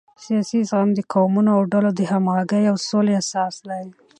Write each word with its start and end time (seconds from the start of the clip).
سیاسي 0.23 0.59
زغم 0.69 0.89
د 0.95 0.99
قومونو 1.13 1.49
او 1.57 1.61
ډلو 1.71 1.89
د 1.95 2.01
همغږۍ 2.11 2.63
او 2.71 2.75
سولې 2.89 3.13
اساس 3.21 3.55
دی 3.67 3.83